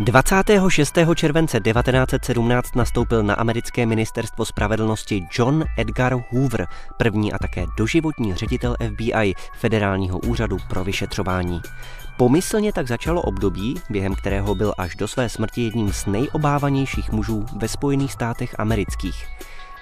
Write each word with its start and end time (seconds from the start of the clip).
26. 0.00 0.98
července 1.14 1.60
1917 1.60 2.76
nastoupil 2.76 3.22
na 3.22 3.34
americké 3.34 3.86
ministerstvo 3.86 4.44
spravedlnosti 4.44 5.26
John 5.38 5.64
Edgar 5.78 6.16
Hoover, 6.30 6.66
první 6.96 7.32
a 7.32 7.38
také 7.38 7.66
doživotní 7.78 8.34
ředitel 8.34 8.76
FBI, 8.94 9.34
Federálního 9.58 10.18
úřadu 10.18 10.56
pro 10.68 10.84
vyšetřování. 10.84 11.60
Pomyslně 12.16 12.72
tak 12.72 12.88
začalo 12.88 13.22
období, 13.22 13.74
během 13.90 14.14
kterého 14.14 14.54
byl 14.54 14.74
až 14.78 14.96
do 14.96 15.08
své 15.08 15.28
smrti 15.28 15.62
jedním 15.62 15.92
z 15.92 16.06
nejobávanějších 16.06 17.12
mužů 17.12 17.46
ve 17.56 17.68
Spojených 17.68 18.12
státech 18.12 18.54
amerických. 18.58 19.26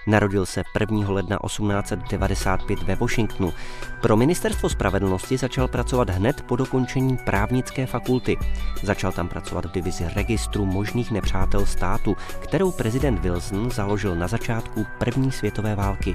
Narodil 0.06 0.46
se 0.46 0.62
1. 0.80 1.10
ledna 1.10 1.38
1895 1.46 2.82
ve 2.82 2.96
Washingtonu. 2.96 3.52
Pro 4.00 4.16
ministerstvo 4.16 4.68
spravedlnosti 4.68 5.36
začal 5.36 5.68
pracovat 5.68 6.10
hned 6.10 6.42
po 6.42 6.56
dokončení 6.56 7.16
právnické 7.16 7.86
fakulty. 7.86 8.36
Začal 8.82 9.12
tam 9.12 9.28
pracovat 9.28 9.64
v 9.64 9.72
divizi 9.72 10.04
registru 10.14 10.66
možných 10.66 11.10
nepřátel 11.10 11.66
státu, 11.66 12.16
kterou 12.40 12.72
prezident 12.72 13.18
Wilson 13.18 13.70
založil 13.70 14.16
na 14.16 14.28
začátku 14.28 14.86
první 14.98 15.32
světové 15.32 15.74
války. 15.74 16.14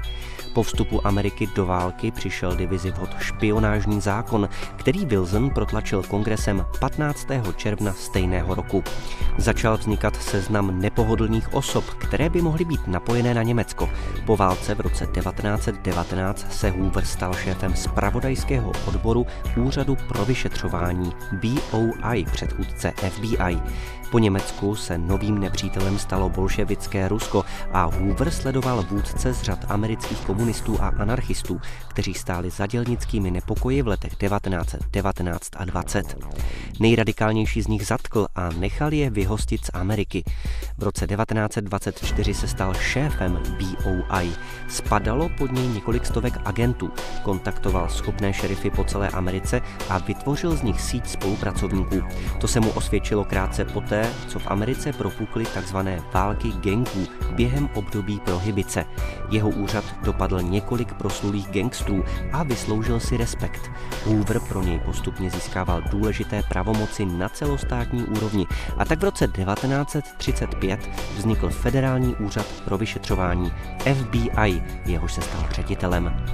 Po 0.54 0.62
vstupu 0.62 1.06
Ameriky 1.06 1.48
do 1.54 1.66
války 1.66 2.10
přišel 2.10 2.56
divizi 2.56 2.90
vhod 2.90 3.10
špionážní 3.18 4.00
zákon, 4.00 4.48
který 4.76 5.06
Wilson 5.06 5.50
protlačil 5.50 6.02
kongresem 6.02 6.66
15. 6.80 7.28
června 7.56 7.92
stejného 7.92 8.54
roku. 8.54 8.84
Začal 9.38 9.76
vznikat 9.76 10.16
seznam 10.16 10.80
nepohodlných 10.80 11.54
osob, 11.54 11.84
které 11.84 12.30
by 12.30 12.42
mohly 12.42 12.64
být 12.64 12.86
napojené 12.86 13.34
na 13.34 13.42
Německo. 13.42 13.77
Německo. 13.80 13.88
Po 14.26 14.36
válce 14.36 14.74
v 14.74 14.80
roce 14.80 15.06
1919 15.06 16.52
se 16.52 16.70
Hoover 16.70 17.04
stal 17.04 17.34
šéfem 17.34 17.76
spravodajského 17.76 18.72
odboru 18.86 19.26
Úřadu 19.56 19.96
pro 20.08 20.24
vyšetřování 20.24 21.12
BOI, 21.32 22.24
předchůdce 22.32 22.92
FBI. 23.08 23.58
Po 24.10 24.18
Německu 24.18 24.76
se 24.76 24.98
novým 24.98 25.38
nepřítelem 25.38 25.98
stalo 25.98 26.28
bolševické 26.28 27.08
Rusko 27.08 27.44
a 27.72 27.82
Hoover 27.84 28.30
sledoval 28.30 28.82
vůdce 28.82 29.34
z 29.34 29.42
řad 29.42 29.58
amerických 29.68 30.20
komunistů 30.20 30.82
a 30.82 30.88
anarchistů, 30.88 31.60
kteří 31.88 32.14
stáli 32.14 32.50
za 32.50 32.66
dělnickými 32.66 33.30
nepokoji 33.30 33.82
v 33.82 33.86
letech 33.88 34.16
1919 34.16 35.48
a 35.56 35.64
20. 35.64 36.16
Nejradikálnější 36.80 37.62
z 37.62 37.66
nich 37.66 37.86
zatkl 37.86 38.26
a 38.34 38.48
nechal 38.48 38.92
je 38.92 39.10
vyhostit 39.10 39.64
z 39.64 39.70
Ameriky. 39.72 40.24
V 40.78 40.82
roce 40.82 41.06
1924 41.06 42.34
se 42.34 42.48
stal 42.48 42.74
šéfem 42.74 43.42
BOI. 43.58 44.30
Spadalo 44.68 45.28
pod 45.38 45.52
něj 45.52 45.68
několik 45.68 46.06
stovek 46.06 46.34
agentů, 46.44 46.90
kontaktoval 47.22 47.88
schopné 47.88 48.32
šerify 48.32 48.70
po 48.70 48.84
celé 48.84 49.08
Americe 49.08 49.60
a 49.88 49.98
vytvořil 49.98 50.56
z 50.56 50.62
nich 50.62 50.80
síť 50.80 51.06
spolupracovníků. 51.06 52.02
To 52.40 52.48
se 52.48 52.60
mu 52.60 52.70
osvědčilo 52.70 53.24
krátce 53.24 53.64
poté, 53.64 53.97
poté, 53.98 54.28
co 54.28 54.38
v 54.38 54.46
Americe 54.46 54.92
propukly 54.92 55.44
tzv. 55.44 55.76
války 56.12 56.52
gangů 56.52 57.06
během 57.32 57.68
období 57.74 58.20
prohibice. 58.20 58.84
Jeho 59.30 59.50
úřad 59.50 59.84
dopadl 60.02 60.42
několik 60.42 60.94
proslulých 60.94 61.48
gangstrů 61.48 62.04
a 62.32 62.42
vysloužil 62.42 63.00
si 63.00 63.16
respekt. 63.16 63.70
Hoover 64.04 64.40
pro 64.40 64.62
něj 64.62 64.78
postupně 64.78 65.30
získával 65.30 65.82
důležité 65.90 66.42
pravomoci 66.48 67.04
na 67.06 67.28
celostátní 67.28 68.02
úrovni 68.02 68.46
a 68.76 68.84
tak 68.84 68.98
v 68.98 69.04
roce 69.04 69.28
1935 69.28 70.90
vznikl 71.16 71.50
Federální 71.50 72.14
úřad 72.14 72.46
pro 72.64 72.78
vyšetřování 72.78 73.52
FBI, 73.94 74.62
jehož 74.86 75.12
se 75.12 75.20
stal 75.20 75.46
ředitelem. 75.50 76.26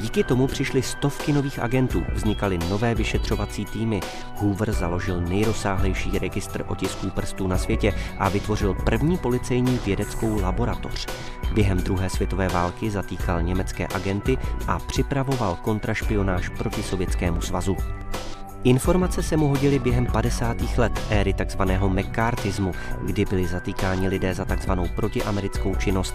Díky 0.00 0.24
tomu 0.24 0.46
přišly 0.46 0.82
stovky 0.82 1.32
nových 1.32 1.58
agentů, 1.58 2.04
vznikaly 2.12 2.58
nové 2.58 2.94
vyšetřovací 2.94 3.64
týmy. 3.64 4.00
Hoover 4.36 4.72
založil 4.72 5.20
nejrozsáhlejší 5.20 6.18
registr 6.18 6.64
otisků 6.68 7.10
prstů 7.10 7.46
na 7.46 7.58
světě 7.58 7.94
a 8.18 8.28
vytvořil 8.28 8.74
první 8.74 9.18
policejní 9.18 9.80
vědeckou 9.86 10.40
laboratoř. 10.40 11.06
Během 11.52 11.78
druhé 11.78 12.10
světové 12.10 12.48
války 12.48 12.90
zatýkal 12.90 13.42
německé 13.42 13.86
agenty 13.86 14.38
a 14.66 14.78
připravoval 14.78 15.58
kontrašpionáž 15.62 16.48
proti 16.48 16.82
Sovětskému 16.82 17.40
svazu. 17.40 17.76
Informace 18.64 19.22
se 19.22 19.36
mu 19.36 19.48
hodily 19.48 19.78
během 19.78 20.06
50. 20.06 20.56
let 20.78 20.92
éry 21.10 21.34
tzv. 21.34 21.62
McCarthyismu, 21.88 22.72
kdy 23.02 23.24
byli 23.24 23.46
zatýkáni 23.46 24.08
lidé 24.08 24.34
za 24.34 24.44
tzv. 24.44 24.70
protiamerickou 24.94 25.74
činnost. 25.74 26.14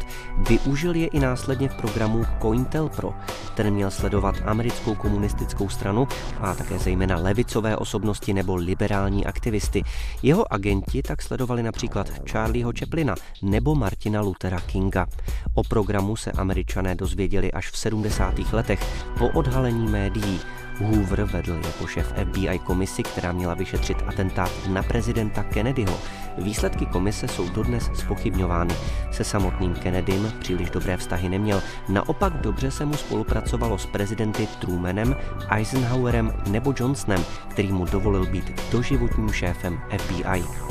Využil 0.50 0.96
je 0.96 1.08
i 1.08 1.20
následně 1.20 1.70
v 1.70 1.76
programu 1.76 2.24
COINTELPRO. 2.42 3.14
Ten 3.56 3.74
měl 3.74 3.92
sledovat 3.92 4.36
americkou 4.46 4.96
komunistickou 4.96 5.70
stranu 5.70 6.08
a 6.40 6.56
také 6.56 6.80
zejména 6.80 7.18
levicové 7.18 7.78
osobnosti 7.78 8.34
nebo 8.34 8.56
liberální 8.56 9.26
aktivisty. 9.26 9.84
Jeho 10.24 10.54
agenti 10.54 11.02
tak 11.02 11.22
sledovali 11.22 11.64
například 11.64 12.10
Charlieho 12.32 12.72
Chaplina 12.80 13.16
nebo 13.42 13.76
Martina 13.76 14.22
Luthera 14.22 14.60
Kinga. 14.60 15.08
O 15.54 15.64
programu 15.64 16.16
se 16.16 16.32
američané 16.32 16.96
dozvěděli 16.96 17.52
až 17.52 17.72
v 17.72 17.78
70. 17.78 18.54
letech 18.54 19.06
po 19.18 19.28
odhalení 19.30 19.88
médií. 19.88 20.40
Hoover 20.80 21.24
vedl 21.24 21.62
jako 21.66 21.88
šéf 21.88 22.14
FBI 22.26 22.60
komisi, 22.60 23.04
která 23.04 23.32
měla 23.32 23.54
vyšetřit 23.54 23.98
atentát 24.08 24.52
na 24.68 24.84
prezidenta 24.84 25.44
Kennedyho. 25.44 26.00
Výsledky 26.38 26.86
komise 26.86 27.28
jsou 27.28 27.50
dodnes 27.50 27.90
spochybňovány. 27.94 28.76
Se 29.12 29.24
samotným 29.24 29.74
Kennedym 29.74 30.34
příliš 30.40 30.70
dobré 30.70 30.98
vztahy 30.98 31.30
neměl, 31.30 31.62
naopak 31.90 32.34
dobře 32.34 32.72
se 32.72 32.86
mu 32.86 32.94
spolupracovalo 32.94 33.78
s 33.78 33.86
prezidenty 33.86 34.48
Trumanem, 34.60 35.16
Eisenhowerem 35.50 36.34
nebo 36.50 36.74
Johnsonem, 36.80 37.26
který 37.48 37.72
mu 37.72 37.86
dovolil 37.86 38.26
být 38.26 38.62
doživotním 38.72 39.30
šéfem 39.30 39.82
FBI. 39.98 40.69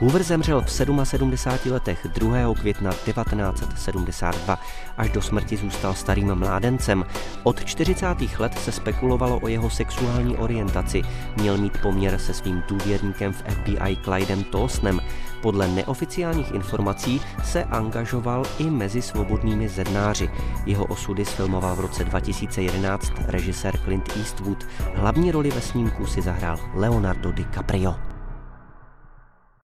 Hoover 0.00 0.22
zemřel 0.22 0.62
v 0.62 0.70
77 0.70 1.72
letech 1.72 2.06
2. 2.14 2.54
května 2.54 2.90
1972. 2.90 4.58
Až 4.96 5.10
do 5.10 5.22
smrti 5.22 5.56
zůstal 5.56 5.94
starým 5.94 6.34
mládencem. 6.34 7.04
Od 7.42 7.64
40. 7.64 8.06
let 8.38 8.58
se 8.58 8.72
spekulovalo 8.72 9.40
o 9.40 9.48
jeho 9.48 9.70
sexuální 9.70 10.36
orientaci. 10.36 11.02
Měl 11.36 11.58
mít 11.58 11.78
poměr 11.82 12.18
se 12.18 12.34
svým 12.34 12.62
důvěrníkem 12.68 13.32
v 13.32 13.42
FBI 13.48 13.96
Clydem 14.04 14.44
Tolsnem. 14.44 15.00
Podle 15.42 15.68
neoficiálních 15.68 16.54
informací 16.54 17.20
se 17.44 17.64
angažoval 17.64 18.42
i 18.58 18.70
mezi 18.70 19.02
svobodnými 19.02 19.68
zednáři. 19.68 20.30
Jeho 20.66 20.84
osudy 20.84 21.24
sfilmoval 21.24 21.76
v 21.76 21.80
roce 21.80 22.04
2011 22.04 23.12
režisér 23.26 23.78
Clint 23.78 24.16
Eastwood. 24.16 24.66
Hlavní 24.94 25.30
roli 25.30 25.50
ve 25.50 25.60
snímku 25.60 26.06
si 26.06 26.22
zahrál 26.22 26.58
Leonardo 26.74 27.32
DiCaprio. 27.32 28.17